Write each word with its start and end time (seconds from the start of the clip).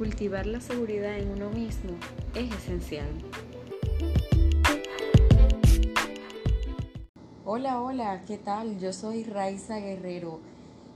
cultivar 0.00 0.46
la 0.46 0.62
seguridad 0.62 1.18
en 1.18 1.28
uno 1.28 1.50
mismo 1.50 1.90
es 2.34 2.50
esencial. 2.54 3.06
Hola, 7.44 7.82
hola, 7.82 8.24
¿qué 8.24 8.38
tal? 8.38 8.78
Yo 8.78 8.94
soy 8.94 9.24
Raiza 9.24 9.76
Guerrero 9.76 10.40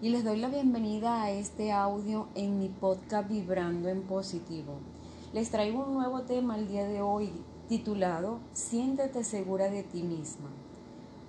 y 0.00 0.08
les 0.08 0.24
doy 0.24 0.38
la 0.38 0.48
bienvenida 0.48 1.22
a 1.22 1.30
este 1.32 1.70
audio 1.70 2.28
en 2.34 2.58
mi 2.58 2.70
podcast 2.70 3.28
Vibrando 3.28 3.90
en 3.90 4.00
Positivo. 4.04 4.78
Les 5.34 5.50
traigo 5.50 5.84
un 5.84 5.92
nuevo 5.92 6.22
tema 6.22 6.56
el 6.56 6.66
día 6.66 6.88
de 6.88 7.02
hoy 7.02 7.30
titulado 7.68 8.38
Siéntete 8.54 9.22
segura 9.22 9.68
de 9.68 9.82
ti 9.82 10.02
misma. 10.02 10.48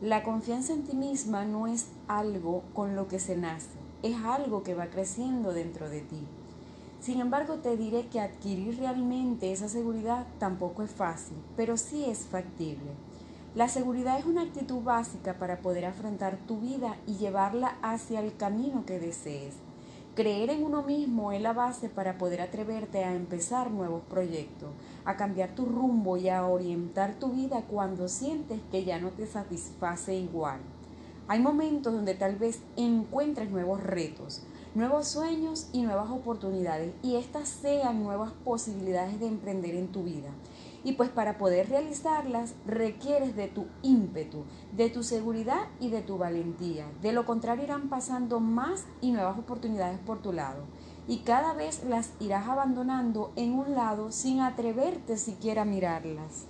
La 0.00 0.24
confianza 0.24 0.72
en 0.72 0.82
ti 0.82 0.96
misma 0.96 1.44
no 1.44 1.68
es 1.68 1.86
algo 2.08 2.64
con 2.74 2.96
lo 2.96 3.06
que 3.06 3.20
se 3.20 3.36
nace, 3.36 3.78
es 4.02 4.16
algo 4.24 4.64
que 4.64 4.74
va 4.74 4.86
creciendo 4.86 5.52
dentro 5.52 5.88
de 5.88 6.00
ti. 6.00 6.26
Sin 7.00 7.18
embargo, 7.18 7.54
te 7.54 7.78
diré 7.78 8.08
que 8.08 8.20
adquirir 8.20 8.78
realmente 8.78 9.52
esa 9.52 9.68
seguridad 9.68 10.26
tampoco 10.38 10.82
es 10.82 10.90
fácil, 10.90 11.36
pero 11.56 11.78
sí 11.78 12.04
es 12.04 12.26
factible. 12.26 12.90
La 13.54 13.68
seguridad 13.68 14.18
es 14.18 14.26
una 14.26 14.42
actitud 14.42 14.82
básica 14.82 15.38
para 15.38 15.60
poder 15.60 15.86
afrontar 15.86 16.36
tu 16.46 16.60
vida 16.60 16.96
y 17.06 17.14
llevarla 17.14 17.78
hacia 17.80 18.20
el 18.20 18.36
camino 18.36 18.84
que 18.84 19.00
desees. 19.00 19.54
Creer 20.14 20.50
en 20.50 20.62
uno 20.62 20.82
mismo 20.82 21.32
es 21.32 21.40
la 21.40 21.54
base 21.54 21.88
para 21.88 22.18
poder 22.18 22.42
atreverte 22.42 23.02
a 23.02 23.14
empezar 23.14 23.70
nuevos 23.70 24.02
proyectos, 24.02 24.68
a 25.06 25.16
cambiar 25.16 25.54
tu 25.54 25.64
rumbo 25.64 26.18
y 26.18 26.28
a 26.28 26.46
orientar 26.46 27.14
tu 27.14 27.30
vida 27.30 27.62
cuando 27.62 28.08
sientes 28.08 28.60
que 28.70 28.84
ya 28.84 28.98
no 28.98 29.08
te 29.08 29.26
satisface 29.26 30.14
igual. 30.14 30.60
Hay 31.28 31.40
momentos 31.40 31.94
donde 31.94 32.14
tal 32.14 32.36
vez 32.36 32.60
encuentres 32.76 33.50
nuevos 33.50 33.82
retos, 33.82 34.42
nuevos 34.74 35.08
sueños 35.08 35.68
y 35.72 35.82
nuevas 35.82 36.10
oportunidades 36.10 36.94
y 37.02 37.16
estas 37.16 37.48
sean 37.48 38.04
nuevas 38.04 38.32
posibilidades 38.44 39.18
de 39.18 39.26
emprender 39.26 39.74
en 39.74 39.88
tu 39.88 40.04
vida. 40.04 40.30
Y 40.84 40.92
pues 40.92 41.10
para 41.10 41.36
poder 41.38 41.68
realizarlas 41.68 42.54
requieres 42.66 43.36
de 43.36 43.48
tu 43.48 43.66
ímpetu, 43.82 44.44
de 44.72 44.88
tu 44.88 45.02
seguridad 45.02 45.68
y 45.78 45.90
de 45.90 46.02
tu 46.02 46.16
valentía. 46.18 46.86
De 47.02 47.12
lo 47.12 47.26
contrario 47.26 47.64
irán 47.64 47.88
pasando 47.88 48.40
más 48.40 48.86
y 49.00 49.10
nuevas 49.10 49.38
oportunidades 49.38 49.98
por 49.98 50.22
tu 50.22 50.32
lado. 50.32 50.62
Y 51.06 51.18
cada 51.18 51.52
vez 51.52 51.84
las 51.84 52.12
irás 52.20 52.48
abandonando 52.48 53.32
en 53.36 53.52
un 53.52 53.74
lado 53.74 54.12
sin 54.12 54.40
atreverte 54.40 55.18
siquiera 55.18 55.62
a 55.62 55.66
mirarlas. 55.66 56.46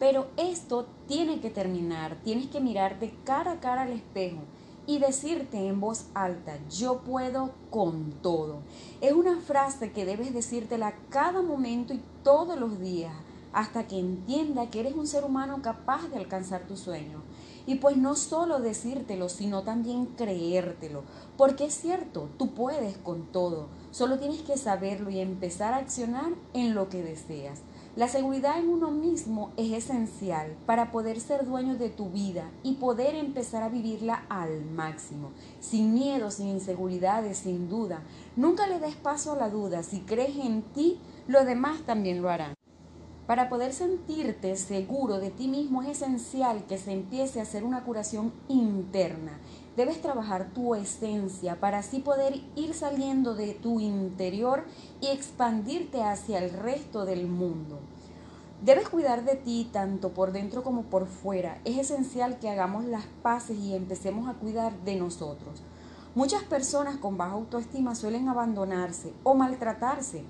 Pero 0.00 0.26
esto 0.36 0.88
tiene 1.06 1.40
que 1.40 1.50
terminar, 1.50 2.16
tienes 2.24 2.48
que 2.48 2.60
mirarte 2.60 3.14
cara 3.24 3.52
a 3.52 3.60
cara 3.60 3.82
al 3.82 3.92
espejo 3.92 4.40
y 4.86 4.98
decirte 4.98 5.66
en 5.66 5.80
voz 5.80 6.06
alta, 6.14 6.58
yo 6.70 7.00
puedo 7.00 7.50
con 7.70 8.12
todo. 8.22 8.60
Es 9.00 9.12
una 9.12 9.40
frase 9.40 9.92
que 9.92 10.04
debes 10.04 10.34
decírtela 10.34 10.94
cada 11.08 11.42
momento 11.42 11.94
y 11.94 12.00
todos 12.22 12.58
los 12.58 12.80
días 12.80 13.14
hasta 13.52 13.86
que 13.86 13.98
entienda 13.98 14.70
que 14.70 14.80
eres 14.80 14.94
un 14.94 15.06
ser 15.06 15.24
humano 15.24 15.60
capaz 15.62 16.08
de 16.08 16.16
alcanzar 16.16 16.66
tu 16.66 16.76
sueño. 16.76 17.22
Y 17.64 17.76
pues 17.76 17.96
no 17.96 18.16
solo 18.16 18.58
decírtelo, 18.58 19.28
sino 19.28 19.62
también 19.62 20.06
creértelo, 20.06 21.04
porque 21.36 21.66
es 21.66 21.74
cierto, 21.74 22.28
tú 22.36 22.54
puedes 22.54 22.98
con 22.98 23.26
todo, 23.26 23.68
solo 23.92 24.18
tienes 24.18 24.42
que 24.42 24.56
saberlo 24.56 25.10
y 25.10 25.20
empezar 25.20 25.72
a 25.72 25.76
accionar 25.76 26.32
en 26.54 26.74
lo 26.74 26.88
que 26.88 27.02
deseas. 27.02 27.60
La 27.94 28.08
seguridad 28.08 28.58
en 28.58 28.70
uno 28.70 28.90
mismo 28.90 29.52
es 29.58 29.70
esencial 29.70 30.56
para 30.64 30.90
poder 30.90 31.20
ser 31.20 31.44
dueño 31.44 31.76
de 31.76 31.90
tu 31.90 32.08
vida 32.08 32.50
y 32.62 32.76
poder 32.76 33.14
empezar 33.14 33.62
a 33.62 33.68
vivirla 33.68 34.24
al 34.30 34.64
máximo, 34.64 35.32
sin 35.60 35.92
miedo, 35.92 36.30
sin 36.30 36.48
inseguridades, 36.48 37.36
sin 37.36 37.68
duda. 37.68 38.02
Nunca 38.34 38.66
le 38.66 38.78
des 38.78 38.96
paso 38.96 39.32
a 39.32 39.36
la 39.36 39.50
duda, 39.50 39.82
si 39.82 40.00
crees 40.00 40.38
en 40.38 40.62
ti, 40.62 41.00
los 41.28 41.44
demás 41.44 41.82
también 41.82 42.22
lo 42.22 42.30
harán. 42.30 42.54
Para 43.26 43.50
poder 43.50 43.74
sentirte 43.74 44.56
seguro 44.56 45.18
de 45.18 45.30
ti 45.30 45.46
mismo 45.46 45.82
es 45.82 45.90
esencial 46.00 46.64
que 46.66 46.78
se 46.78 46.92
empiece 46.92 47.40
a 47.40 47.42
hacer 47.42 47.62
una 47.62 47.84
curación 47.84 48.32
interna. 48.48 49.38
Debes 49.76 50.02
trabajar 50.02 50.50
tu 50.52 50.74
esencia 50.74 51.58
para 51.58 51.78
así 51.78 52.00
poder 52.00 52.42
ir 52.56 52.74
saliendo 52.74 53.34
de 53.34 53.54
tu 53.54 53.80
interior 53.80 54.64
y 55.00 55.06
expandirte 55.06 56.02
hacia 56.02 56.40
el 56.40 56.50
resto 56.50 57.06
del 57.06 57.26
mundo. 57.26 57.78
Debes 58.60 58.90
cuidar 58.90 59.24
de 59.24 59.34
ti 59.34 59.70
tanto 59.72 60.10
por 60.10 60.32
dentro 60.32 60.62
como 60.62 60.82
por 60.82 61.06
fuera. 61.06 61.58
Es 61.64 61.78
esencial 61.78 62.38
que 62.38 62.50
hagamos 62.50 62.84
las 62.84 63.06
paces 63.22 63.58
y 63.58 63.74
empecemos 63.74 64.28
a 64.28 64.34
cuidar 64.34 64.78
de 64.84 64.96
nosotros. 64.96 65.62
Muchas 66.14 66.42
personas 66.42 66.98
con 66.98 67.16
baja 67.16 67.32
autoestima 67.32 67.94
suelen 67.94 68.28
abandonarse 68.28 69.14
o 69.24 69.34
maltratarse 69.34 70.22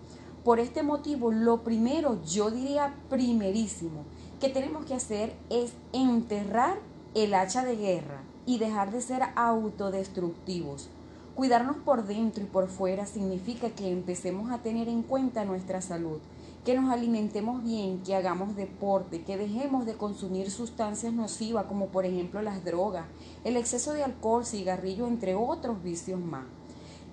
por 0.45 0.61
este 0.61 0.85
motivo, 0.85 1.33
lo 1.33 1.65
primero, 1.65 2.23
yo 2.25 2.53
diría 2.53 2.95
primerísimo, 3.11 4.05
que 4.41 4.49
tenemos 4.49 4.85
que 4.85 4.95
hacer 4.95 5.37
es 5.51 5.73
enterrar 5.93 6.79
el 7.15 7.35
hacha 7.35 7.65
de 7.65 7.77
guerra 7.77 8.23
y 8.47 8.59
dejar 8.59 8.91
de 8.91 9.01
ser 9.01 9.23
autodestructivos. 9.37 10.89
Cuidarnos 11.35 11.77
por 11.79 12.07
dentro 12.07 12.43
y 12.43 12.47
por 12.47 12.69
fuera 12.69 13.07
significa 13.07 13.71
que 13.71 13.91
empecemos 13.91 14.51
a 14.51 14.59
tener 14.59 14.89
en 14.89 15.03
cuenta 15.03 15.45
nuestra 15.45 15.81
salud, 15.81 16.19
que 16.65 16.75
nos 16.75 16.91
alimentemos 16.93 17.63
bien, 17.65 18.03
que 18.03 18.15
hagamos 18.15 18.55
deporte, 18.55 19.23
que 19.23 19.39
dejemos 19.39 19.87
de 19.87 19.95
consumir 19.95 20.51
sustancias 20.51 21.13
nocivas 21.13 21.67
como 21.67 21.87
por 21.87 22.05
ejemplo 22.05 22.43
las 22.43 22.65
drogas, 22.65 23.07
el 23.45 23.57
exceso 23.57 23.93
de 23.93 24.05
alcohol, 24.05 24.45
cigarrillo, 24.45 25.07
entre 25.07 25.35
otros 25.35 25.83
vicios 25.83 26.21
más 26.21 26.45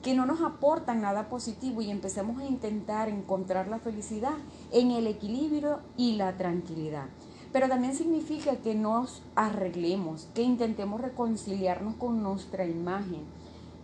que 0.02 0.14
no 0.14 0.26
nos 0.26 0.42
aportan 0.42 1.02
nada 1.02 1.28
positivo 1.28 1.82
y 1.82 1.92
empecemos 1.92 2.42
a 2.42 2.46
intentar 2.46 3.10
encontrar 3.10 3.68
la 3.68 3.80
felicidad 3.80 4.38
en 4.72 4.92
el 4.92 5.08
equilibrio 5.08 5.80
y 5.98 6.16
la 6.16 6.38
tranquilidad. 6.38 7.08
Pero 7.52 7.68
también 7.68 7.96
significa 7.96 8.58
que 8.58 8.76
nos 8.76 9.22
arreglemos, 9.36 10.28
que 10.34 10.44
intentemos 10.44 11.02
reconciliarnos 11.02 11.96
con 11.96 12.22
nuestra 12.22 12.66
imagen, 12.66 13.22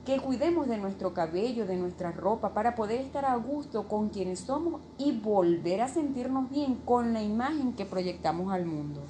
que 0.06 0.20
cuidemos 0.20 0.68
de 0.68 0.78
nuestro 0.78 1.16
cabello, 1.16 1.66
de 1.66 1.76
nuestra 1.76 2.12
ropa, 2.12 2.54
para 2.54 2.76
poder 2.76 3.02
estar 3.02 3.26
a 3.26 3.36
gusto 3.36 3.88
con 3.88 4.10
quienes 4.10 4.42
somos 4.42 4.82
y 5.00 5.14
volver 5.14 5.82
a 5.82 5.88
sentirnos 5.88 6.50
bien 6.52 6.76
con 6.86 7.14
la 7.14 7.24
imagen 7.24 7.74
que 7.74 7.86
proyectamos 7.86 8.54
al 8.54 8.66
mundo. 8.66 9.02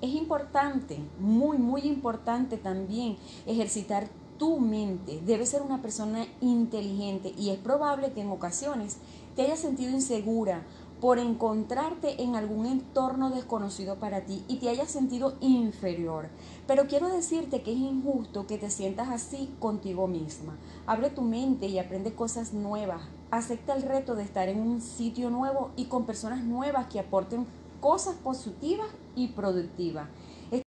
Es 0.00 0.10
importante, 0.10 0.98
muy, 1.18 1.58
muy 1.58 1.80
importante 1.82 2.58
también 2.58 3.16
ejercitar 3.44 4.08
tu 4.38 4.60
mente. 4.60 5.20
debe 5.24 5.46
ser 5.46 5.62
una 5.62 5.80
persona 5.80 6.26
inteligente 6.40 7.32
y 7.36 7.50
es 7.50 7.58
probable 7.58 8.12
que 8.12 8.20
en 8.20 8.30
ocasiones 8.30 8.98
te 9.34 9.42
hayas 9.42 9.58
sentido 9.58 9.90
insegura 9.90 10.62
por 11.00 11.18
encontrarte 11.18 12.22
en 12.22 12.36
algún 12.36 12.66
entorno 12.66 13.30
desconocido 13.30 13.96
para 13.96 14.22
ti 14.22 14.44
y 14.48 14.56
te 14.56 14.68
hayas 14.68 14.90
sentido 14.90 15.34
inferior. 15.40 16.28
Pero 16.66 16.86
quiero 16.86 17.08
decirte 17.08 17.62
que 17.62 17.72
es 17.72 17.78
injusto 17.78 18.46
que 18.46 18.58
te 18.58 18.70
sientas 18.70 19.08
así 19.08 19.54
contigo 19.58 20.06
misma. 20.06 20.56
Abre 20.86 21.10
tu 21.10 21.22
mente 21.22 21.66
y 21.66 21.78
aprende 21.78 22.14
cosas 22.14 22.52
nuevas. 22.52 23.02
Acepta 23.30 23.74
el 23.74 23.82
reto 23.82 24.14
de 24.14 24.22
estar 24.22 24.48
en 24.48 24.60
un 24.60 24.80
sitio 24.80 25.30
nuevo 25.30 25.70
y 25.76 25.86
con 25.86 26.06
personas 26.06 26.44
nuevas 26.44 26.86
que 26.86 27.00
aporten 27.00 27.46
cosas 27.80 28.14
positivas 28.16 28.88
y 29.14 29.28
productivas. 29.28 30.08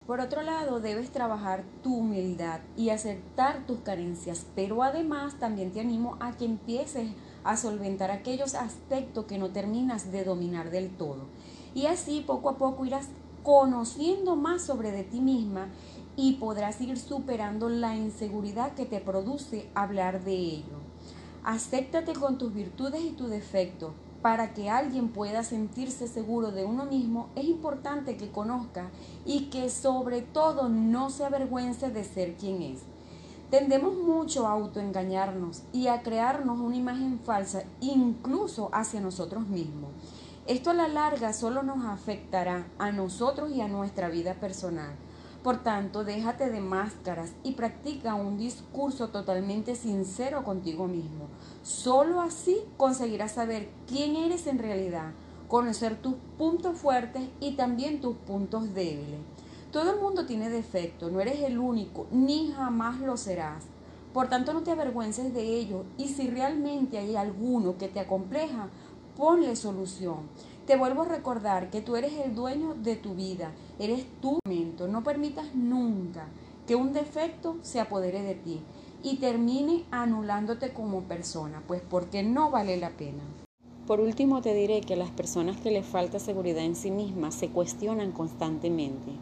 Por 0.05 0.19
otro 0.19 0.41
lado, 0.41 0.79
debes 0.79 1.11
trabajar 1.11 1.63
tu 1.83 1.97
humildad 1.97 2.61
y 2.75 2.89
aceptar 2.89 3.65
tus 3.65 3.79
carencias, 3.79 4.45
pero 4.55 4.83
además 4.83 5.35
también 5.39 5.71
te 5.71 5.79
animo 5.79 6.17
a 6.19 6.31
que 6.31 6.45
empieces 6.45 7.11
solventar 7.57 8.11
aquellos 8.11 8.55
aspectos 8.55 9.25
que 9.25 9.37
no 9.37 9.49
terminas 9.49 10.11
de 10.11 10.23
dominar 10.23 10.71
del 10.71 10.89
todo. 10.89 11.23
Y 11.73 11.85
así 11.85 12.23
poco 12.25 12.49
a 12.49 12.57
poco 12.57 12.85
irás 12.85 13.07
conociendo 13.43 14.35
más 14.35 14.61
sobre 14.61 14.91
de 14.91 15.03
ti 15.03 15.21
misma 15.21 15.67
y 16.15 16.33
podrás 16.33 16.81
ir 16.81 16.97
superando 16.97 17.69
la 17.69 17.95
inseguridad 17.95 18.73
que 18.73 18.85
te 18.85 18.99
produce 18.99 19.69
hablar 19.73 20.23
de 20.23 20.33
ello. 20.33 20.79
Acéptate 21.43 22.13
con 22.13 22.37
tus 22.37 22.53
virtudes 22.53 23.01
y 23.01 23.11
tus 23.11 23.29
defectos, 23.29 23.93
para 24.21 24.53
que 24.53 24.69
alguien 24.69 25.09
pueda 25.09 25.43
sentirse 25.43 26.07
seguro 26.07 26.51
de 26.51 26.65
uno 26.65 26.85
mismo, 26.85 27.29
es 27.35 27.45
importante 27.45 28.17
que 28.17 28.29
conozca 28.29 28.89
y 29.25 29.45
que 29.45 29.69
sobre 29.69 30.21
todo 30.21 30.67
no 30.67 31.09
se 31.09 31.23
avergüence 31.23 31.89
de 31.89 32.03
ser 32.03 32.35
quien 32.35 32.61
es. 32.61 32.81
Tendemos 33.49 33.95
mucho 33.95 34.45
a 34.45 34.51
autoengañarnos 34.51 35.63
y 35.73 35.87
a 35.87 36.03
crearnos 36.03 36.59
una 36.59 36.75
imagen 36.75 37.19
falsa, 37.19 37.63
incluso 37.81 38.69
hacia 38.73 39.01
nosotros 39.01 39.47
mismos. 39.47 39.89
Esto 40.45 40.69
a 40.69 40.75
la 40.75 40.87
larga 40.87 41.33
solo 41.33 41.63
nos 41.63 41.83
afectará 41.83 42.67
a 42.77 42.91
nosotros 42.91 43.49
y 43.51 43.61
a 43.61 43.67
nuestra 43.67 44.07
vida 44.09 44.35
personal. 44.35 44.91
Por 45.41 45.63
tanto, 45.63 46.03
déjate 46.03 46.51
de 46.51 46.61
máscaras 46.61 47.31
y 47.43 47.53
practica 47.53 48.13
un 48.13 48.37
discurso 48.37 49.07
totalmente 49.07 49.73
sincero 49.73 50.43
contigo 50.43 50.87
mismo. 50.87 51.27
Solo 51.63 52.21
así 52.21 52.57
conseguirás 52.77 53.31
saber 53.31 53.69
quién 53.87 54.15
eres 54.15 54.45
en 54.45 54.59
realidad, 54.59 55.13
conocer 55.47 55.99
tus 55.99 56.13
puntos 56.37 56.77
fuertes 56.77 57.23
y 57.39 57.55
también 57.55 57.99
tus 57.99 58.15
puntos 58.15 58.75
débiles. 58.75 59.21
Todo 59.71 59.93
el 59.93 60.01
mundo 60.01 60.25
tiene 60.25 60.49
defectos, 60.49 61.11
no 61.11 61.21
eres 61.21 61.41
el 61.41 61.59
único, 61.59 62.07
ni 62.11 62.51
jamás 62.51 62.99
lo 63.01 63.17
serás. 63.17 63.65
Por 64.13 64.27
tanto, 64.27 64.51
no 64.51 64.63
te 64.63 64.71
avergüences 64.71 65.31
de 65.31 65.43
ello 65.43 65.83
y 65.95 66.07
si 66.07 66.27
realmente 66.27 66.97
hay 66.97 67.15
alguno 67.15 67.77
que 67.77 67.87
te 67.87 67.99
acompleja, 67.99 68.69
ponle 69.15 69.55
solución. 69.55 70.21
Te 70.65 70.75
vuelvo 70.75 71.03
a 71.03 71.09
recordar 71.09 71.69
que 71.69 71.81
tú 71.81 71.95
eres 71.95 72.13
el 72.13 72.33
dueño 72.33 72.73
de 72.73 72.95
tu 72.95 73.13
vida, 73.13 73.51
eres 73.77 74.05
tu 74.21 74.39
momento. 74.43 74.87
No 74.87 75.03
permitas 75.03 75.53
nunca 75.53 76.25
que 76.65 76.75
un 76.75 76.91
defecto 76.91 77.57
se 77.61 77.79
apodere 77.79 78.23
de 78.23 78.33
ti 78.33 78.61
y 79.03 79.17
termine 79.17 79.85
anulándote 79.91 80.73
como 80.73 81.03
persona, 81.03 81.61
pues 81.67 81.83
porque 81.87 82.23
no 82.23 82.49
vale 82.49 82.77
la 82.77 82.89
pena. 82.89 83.21
Por 83.89 84.01
último, 84.01 84.43
te 84.43 84.53
diré 84.53 84.81
que 84.81 84.95
las 84.95 85.09
personas 85.09 85.57
que 85.57 85.71
les 85.71 85.83
falta 85.83 86.19
seguridad 86.19 86.63
en 86.63 86.75
sí 86.75 86.91
mismas 86.91 87.33
se 87.33 87.49
cuestionan 87.49 88.11
constantemente. 88.11 89.13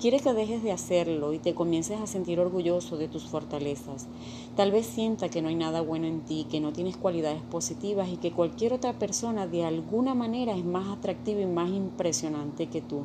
Quiere 0.00 0.18
que 0.18 0.32
dejes 0.32 0.62
de 0.62 0.72
hacerlo 0.72 1.34
y 1.34 1.38
te 1.38 1.54
comiences 1.54 2.00
a 2.00 2.06
sentir 2.06 2.40
orgulloso 2.40 2.96
de 2.96 3.06
tus 3.06 3.24
fortalezas. 3.24 4.08
Tal 4.56 4.72
vez 4.72 4.86
sienta 4.86 5.28
que 5.28 5.42
no 5.42 5.48
hay 5.50 5.56
nada 5.56 5.82
bueno 5.82 6.06
en 6.06 6.22
ti, 6.22 6.46
que 6.50 6.58
no 6.58 6.72
tienes 6.72 6.96
cualidades 6.96 7.42
positivas 7.42 8.08
y 8.08 8.16
que 8.16 8.32
cualquier 8.32 8.72
otra 8.72 8.98
persona 8.98 9.46
de 9.46 9.62
alguna 9.62 10.14
manera 10.14 10.56
es 10.56 10.64
más 10.64 10.88
atractiva 10.88 11.42
y 11.42 11.46
más 11.46 11.68
impresionante 11.68 12.68
que 12.68 12.80
tú. 12.80 13.02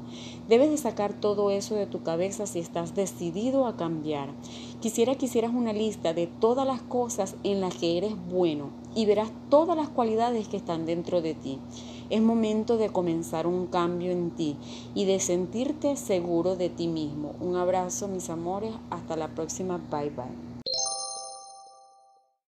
Debes 0.48 0.70
de 0.70 0.78
sacar 0.78 1.20
todo 1.20 1.52
eso 1.52 1.76
de 1.76 1.86
tu 1.86 2.02
cabeza 2.02 2.48
si 2.48 2.60
estás 2.60 2.96
decidido 2.96 3.68
a 3.68 3.76
cambiar. 3.76 4.30
Quisiera 4.80 5.16
que 5.16 5.26
hicieras 5.26 5.52
una 5.54 5.74
lista 5.74 6.14
de 6.14 6.28
todas 6.28 6.66
las 6.66 6.82
cosas 6.82 7.36
en 7.44 7.60
las 7.60 7.76
que 7.76 7.98
eres 7.98 8.14
bueno 8.30 8.70
y 8.96 9.06
verás 9.06 9.34
todas 9.50 9.76
las 9.76 9.90
cualidades 9.90 10.48
que 10.48 10.56
están 10.56 10.86
dentro 10.86 11.22
de 11.22 11.34
ti. 11.34 11.60
Es 12.10 12.22
momento 12.22 12.78
de 12.78 12.90
comenzar 12.90 13.48
un 13.48 13.68
cambio 13.68 14.12
en 14.12 14.32
ti 14.32 14.56
y 14.94 15.06
de 15.06 15.20
sentirte 15.20 15.96
seguro 15.96 16.56
de 16.56 16.70
ti 16.70 16.88
mismo. 16.88 17.34
Un 17.40 17.56
abrazo, 17.56 18.08
mis 18.08 18.30
amores. 18.30 18.74
Hasta 18.90 19.16
la 19.16 19.28
próxima. 19.30 19.78
Bye 19.92 20.10
bye. 20.12 20.45